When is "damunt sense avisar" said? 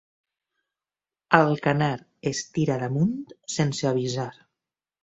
2.87-4.33